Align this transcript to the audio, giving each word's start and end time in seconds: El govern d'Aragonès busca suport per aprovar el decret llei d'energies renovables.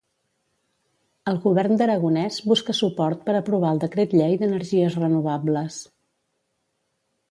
El 1.31 1.37
govern 1.43 1.77
d'Aragonès 1.81 2.41
busca 2.53 2.77
suport 2.79 3.23
per 3.29 3.37
aprovar 3.43 3.77
el 3.77 3.85
decret 3.87 4.19
llei 4.23 4.37
d'energies 4.43 5.01
renovables. 5.05 5.83